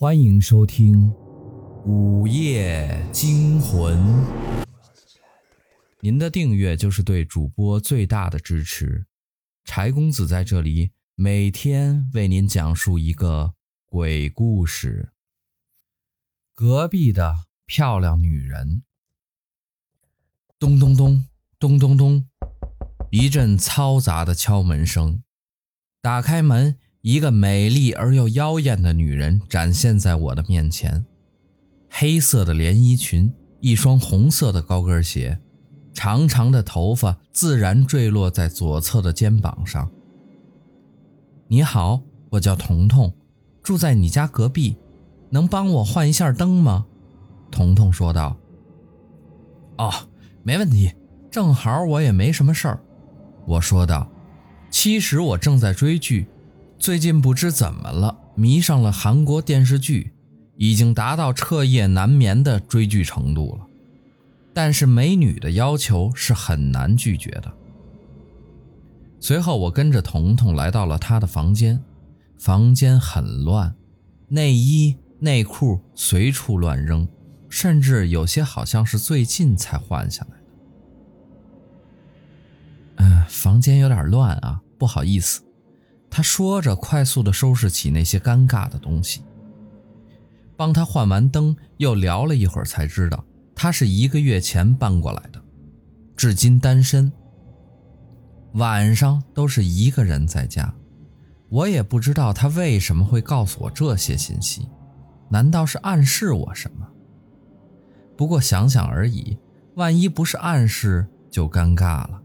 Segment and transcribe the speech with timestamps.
[0.00, 1.12] 欢迎收听
[1.84, 3.98] 《午夜惊魂》。
[6.00, 9.04] 您的订阅就是对主播最大的支持。
[9.62, 13.52] 柴公子在这里每天为您讲述一个
[13.84, 15.12] 鬼故事。
[16.54, 17.34] 隔壁的
[17.66, 18.82] 漂亮女人。
[20.58, 21.26] 咚咚咚
[21.58, 22.26] 咚咚咚，
[23.10, 25.22] 一阵嘈杂的敲门声。
[26.00, 26.78] 打开门。
[27.02, 31.06] 一个美丽而又妖艳的女人展现在我的面前，
[31.88, 35.40] 黑色的连衣裙，一双红色的高跟鞋，
[35.94, 39.90] 长长的头发自然坠落在左侧的肩膀上。
[41.48, 43.10] 你好，我叫彤彤，
[43.62, 44.76] 住在你家隔壁，
[45.30, 46.84] 能帮我换一下灯吗？
[47.50, 48.36] 彤彤说道。
[49.78, 49.90] 哦，
[50.42, 50.92] 没问题，
[51.30, 52.78] 正好我也没什么事儿，
[53.46, 54.06] 我说道。
[54.70, 56.26] 其实我正在追剧。
[56.80, 60.14] 最近不知怎么了，迷上了韩国电视剧，
[60.56, 63.66] 已经达到彻夜难眠的追剧程度了。
[64.54, 67.52] 但是美女的要求是很难拒绝的。
[69.20, 71.78] 随后，我跟着彤彤来到了她的房间，
[72.38, 73.76] 房间很乱，
[74.28, 77.06] 内衣内裤随处乱扔，
[77.50, 80.44] 甚至有些好像是最近才换下来的。
[83.04, 85.42] 嗯，房间有点乱啊，不好意思。
[86.10, 89.22] 他说着，快速地收拾起那些尴尬的东西。
[90.56, 95.40] 帮他换完灯，又聊了一会儿，才知道他是一个月前搬过来的，
[96.16, 97.10] 至今单身。
[98.54, 100.74] 晚上都是一个人在家。
[101.48, 104.68] 我也不知道他为什么会告诉我这些信息，
[105.30, 106.86] 难道是暗示我什么？
[108.16, 109.38] 不过想想而已，
[109.76, 112.20] 万一不是暗示，就尴尬了。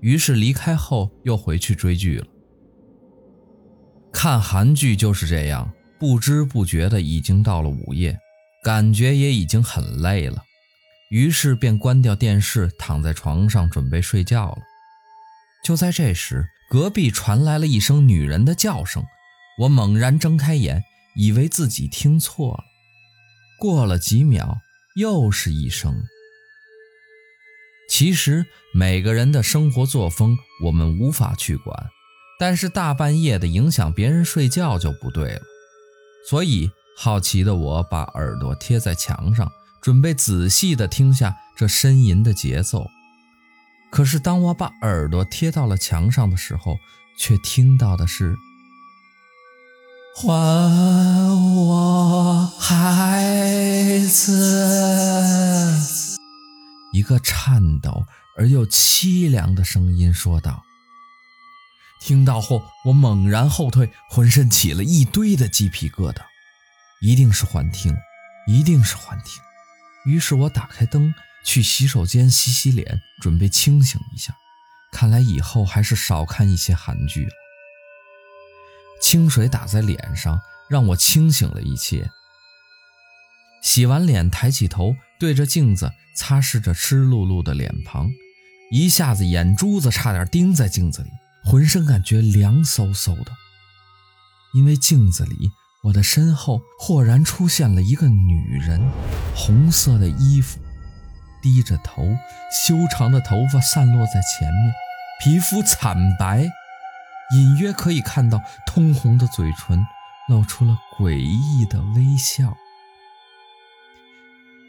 [0.00, 2.26] 于是离开后，又回去追剧了。
[4.24, 8.18] 看韩剧就是这样，不知不觉的已经到了午夜，
[8.62, 10.42] 感觉也已经很累了，
[11.10, 14.62] 于是便关掉电视，躺在床上准备睡觉了。
[15.62, 19.04] 就在这时，隔壁传来了一声女人的叫声，
[19.58, 20.82] 我猛然睁开眼，
[21.16, 22.64] 以为自己听错了。
[23.60, 24.58] 过了几秒，
[24.96, 26.02] 又是一声。
[27.90, 31.90] 其实每个人的生活作风，我们无法去管。
[32.46, 35.40] 但是大半夜的影响别人睡觉就不对了，
[36.28, 39.50] 所以好奇的我把耳朵贴在墙上，
[39.80, 42.84] 准备仔细的听下这呻吟的节奏。
[43.90, 46.76] 可是当我把耳朵贴到了墙上的时候，
[47.18, 48.36] 却听到的是
[50.14, 50.28] ：“还
[51.56, 55.80] 我孩子。”
[56.92, 58.04] 一个颤抖
[58.36, 60.62] 而又凄凉的声音说道。
[62.04, 66.20] 听到后，我猛然后退，浑身起了一堆的鸡皮疙瘩。
[67.00, 67.96] 一定是幻听，
[68.46, 69.42] 一定是幻听。
[70.04, 71.14] 于是我打开灯，
[71.46, 74.36] 去洗手间洗洗脸，准备清醒一下。
[74.92, 77.32] 看来以后还是少看一些韩剧了。
[79.00, 80.38] 清水打在脸上，
[80.68, 82.10] 让我清醒了一切。
[83.62, 88.10] 洗完脸，抬起头，对着镜子擦拭着湿漉漉的脸庞，
[88.70, 91.08] 一下子眼珠子差点盯在镜子里。
[91.44, 93.32] 浑身感觉凉飕飕的，
[94.54, 98.80] 因为镜子里我的身后豁然出现了一个女人，
[99.36, 100.58] 红色的衣服，
[101.42, 102.02] 低着头，
[102.50, 104.72] 修长的头发散落在前面，
[105.22, 106.48] 皮肤惨白，
[107.34, 109.86] 隐约可以看到通红的嘴唇，
[110.28, 112.56] 露出了诡异的微笑。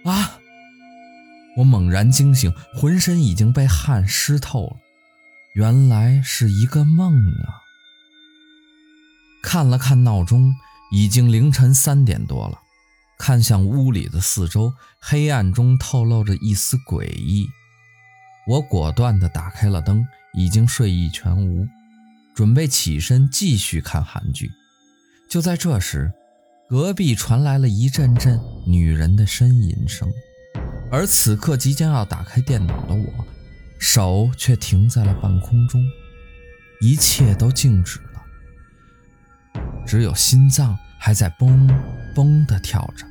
[0.04, 0.38] 啊！
[1.58, 4.78] 我猛然惊醒，浑身已经被汗湿透了。
[5.56, 7.64] 原来是一个梦啊！
[9.42, 10.54] 看了看闹钟，
[10.92, 12.60] 已经凌晨三点多了。
[13.18, 17.48] 看向屋里的四周，黑暗中透露着一丝诡异。
[18.48, 21.66] 我果断地打开了灯，已经睡意全无，
[22.36, 24.52] 准备起身继续看韩剧。
[25.30, 26.12] 就在这时，
[26.68, 28.38] 隔壁传来了一阵阵
[28.68, 30.12] 女人的呻吟声，
[30.92, 33.26] 而此刻即将要打开电脑的我。
[33.78, 35.86] 手却停在了半空中，
[36.82, 41.70] 一切都静止了，只有心脏还在嘣
[42.16, 43.06] 嘣地跳着。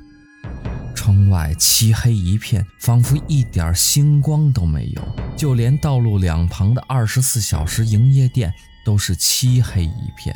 [0.95, 5.03] 窗外漆黑一片，仿佛一点星光都没有，
[5.37, 8.55] 就连道路两旁的二十四小时营业店
[8.87, 10.35] 都是漆黑一片。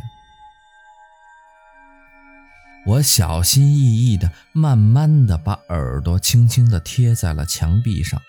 [2.87, 8.21] 我小心翼翼地、慢慢地把耳朵轻轻地贴在了墙壁上，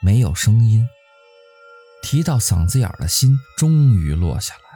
[0.00, 0.86] 没有声音。
[2.02, 4.66] 提到嗓子眼的心终于落下来了。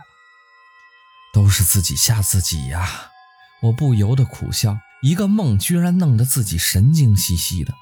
[1.33, 3.11] 都是自己吓自己呀！
[3.63, 7.75] 我不由得苦笑，一个梦居然弄得自己神经兮兮的。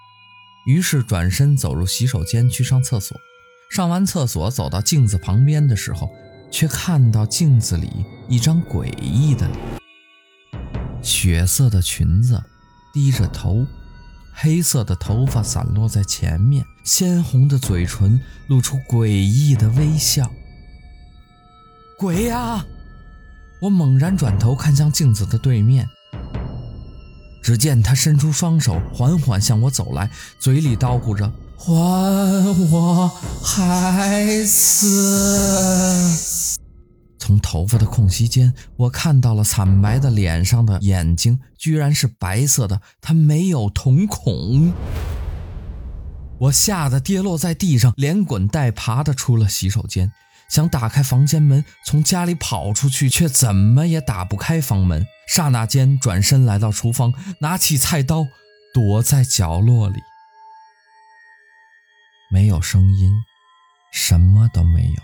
[0.65, 3.17] 于是转身走入洗手间去上厕所。
[3.71, 6.09] 上完厕所，走到镜子旁边的时候，
[6.51, 9.59] 却看到镜子里一张诡异的脸：
[11.03, 12.43] 血色的裙子，
[12.93, 13.67] 低着头，
[14.33, 20.31] 黑色的头发散落在前面，鲜红的嘴唇露出诡异的微笑。
[21.97, 22.65] 鬼呀！
[23.61, 25.89] 我猛然转头看向镜子的对面，
[27.41, 31.73] 只见他伸出双手，缓缓向我走来，嘴里叨咕着：“还
[32.73, 33.09] 我
[33.41, 36.09] 孩子！”
[37.33, 44.75] 从头发的空隙间，我看到了惨白的脸上的眼睛，居然是白色的，他没有瞳孔。
[46.39, 50.13] 我吓得跌落在地上，连滚带爬的出了洗手间。
[50.51, 55.07] 想打开房间门，从家里跑出去，却怎么也打不开房门。
[55.27, 58.27] 刹那间，转身来到厨房，拿起菜刀，
[58.75, 60.03] 躲在角落里。
[62.31, 63.11] 没有声音，
[63.91, 65.03] 什么都没有，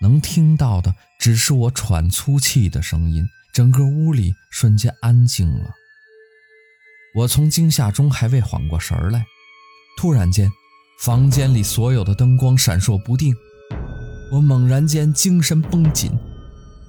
[0.00, 3.26] 能听到的只是我喘粗气的声音。
[3.52, 5.70] 整个屋里瞬间安静了。
[7.14, 9.24] 我从惊吓中还未缓过神来，
[9.96, 10.50] 突然间，
[11.00, 13.32] 房间里所有的灯光闪烁不定。
[14.32, 16.10] 我猛然间精神绷紧，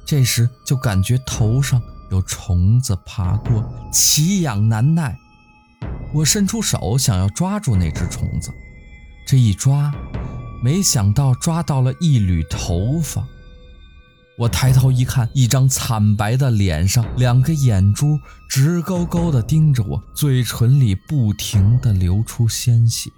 [0.08, 1.80] 这时就感觉头上
[2.10, 5.16] 有虫子爬过，奇痒难耐。
[6.12, 8.51] 我伸出手想要抓住那只虫子，
[9.28, 9.94] 这一抓，
[10.65, 13.23] 没想到抓到了一缕头发。
[14.35, 18.19] 我抬头一看，一张惨白的脸上，两个眼珠
[18.50, 23.12] 直勾勾地盯着我，嘴唇里不停地流出鲜血。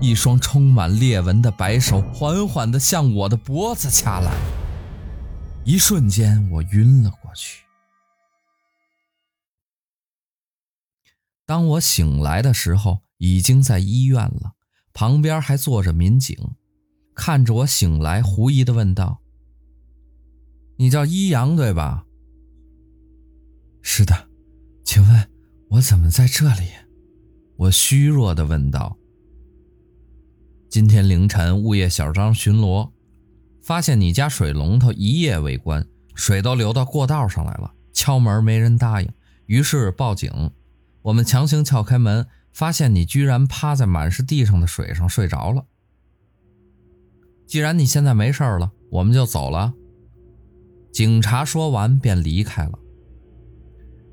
[0.00, 4.32] 一双充满裂纹的白手缓缓地向我的脖子掐来，
[5.64, 7.64] 一瞬间我晕了过去。
[11.44, 14.52] 当我醒来的时候，已经在医院了，
[14.94, 16.36] 旁边还坐着民警，
[17.18, 19.20] 看着我醒来，狐疑地问道
[20.78, 22.06] ：“你叫一阳对吧
[23.82, 24.28] ？”“是的，
[24.84, 25.28] 请问
[25.70, 26.68] 我怎么在这里？”
[27.58, 28.96] 我虚弱地问道。
[30.70, 32.92] 今天凌晨，物业小张巡逻，
[33.64, 37.74] 发现你家水龙头一夜未关，水都流到过道上来了。
[37.92, 39.12] 敲门没人答应，
[39.46, 40.52] 于是报警。
[41.02, 45.66] 我们强行撬开门，发现你居然趴在满是地上的水上睡着了。
[47.48, 49.72] 既然你现在没事了，我们就走了。
[50.92, 52.78] 警察说完便离开了。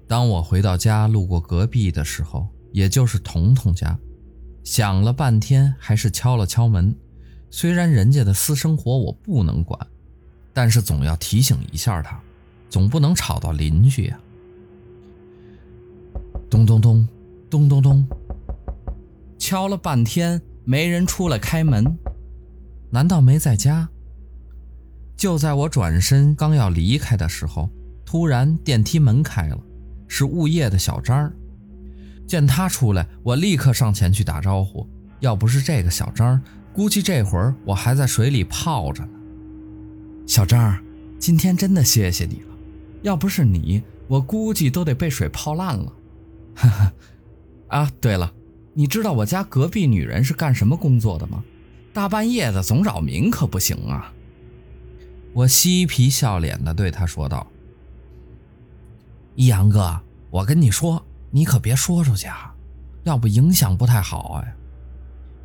[0.08, 4.00] 当我回到家，路过隔壁的时候，也就是彤彤家。
[4.64, 6.96] 想了半天，还是敲了敲门。
[7.50, 9.78] 虽然人家的私生活我不能管，
[10.54, 12.18] 但是总要提醒一下他，
[12.70, 14.18] 总不能吵到邻居呀。
[16.50, 17.06] 咚咚咚，
[17.50, 18.08] 咚咚咚，
[19.38, 21.86] 敲了半天没人出来开门，
[22.96, 23.90] 难道没在家？
[25.18, 27.70] 就在我转身刚要离开的时候，
[28.06, 29.60] 突然电梯门开了，
[30.08, 31.30] 是物业的小张。
[32.26, 34.90] 见他出来，我立刻上前去打招呼。
[35.20, 39.10] 要不是这个小张，估计这会儿我还在水里泡着呢。
[40.26, 40.82] 小张，
[41.20, 42.56] 今天真的谢谢你了，
[43.02, 45.92] 要不是你，我估计都得被水泡烂了。
[46.56, 46.94] 哈哈。
[47.68, 48.32] 啊，对了，
[48.74, 51.44] 你知道我家隔壁女人是干什么工作的吗？
[51.96, 54.12] 大半夜的总扰民可不行啊。
[55.32, 57.48] 我嬉皮笑脸地对他说道
[59.36, 59.98] ：“一阳哥，
[60.30, 62.54] 我跟你说。”你可别说出去啊，
[63.04, 64.56] 要不影响不太好哎。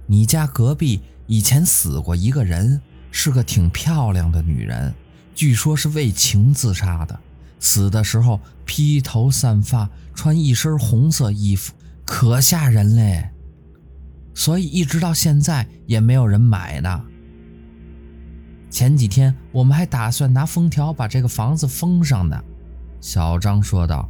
[0.07, 2.81] 你家隔壁以前死过一个人，
[3.11, 4.93] 是个挺漂亮的女人，
[5.35, 7.19] 据说是为情自杀的，
[7.59, 11.73] 死的时候披头散发，穿一身红色衣服，
[12.05, 13.31] 可吓人嘞。
[14.41, 17.05] 所以一直到现在也没有人买呢。
[18.71, 22.43] 前几天我们还打算拿封条把这个房子封上呢。
[23.03, 24.09] 小张说道。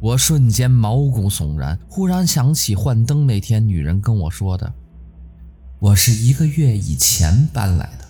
[0.00, 4.74] 我瞬间毛骨悚然，忽然想起换灯那天女人跟我说的
[5.78, 8.08] ：“我是一个月以前搬来的。”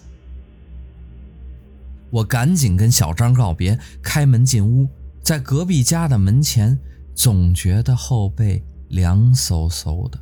[2.08, 4.88] 我赶紧跟小张告别，开门进屋，
[5.22, 6.78] 在隔壁家的门前，
[7.14, 10.18] 总觉得后背凉飕飕的。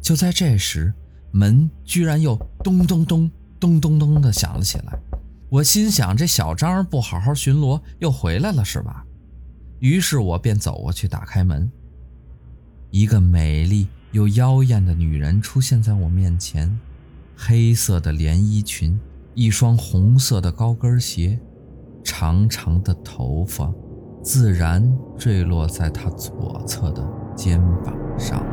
[0.00, 0.92] 就在这时，
[1.30, 4.98] 门居然又咚咚咚咚咚咚的响了起来。
[5.50, 9.04] 我心想：这小张不好好巡逻，又回来了是吧？
[9.80, 11.70] 于是我便走过去打开门，
[12.90, 16.78] 一个美丽又妖艳的女人出现在我面前，
[17.36, 18.98] 黑色的连衣裙，
[19.34, 21.38] 一双红色的高跟鞋，
[22.02, 23.72] 长长的头发，
[24.22, 24.84] 自然
[25.16, 28.44] 坠落在她左侧的肩膀上。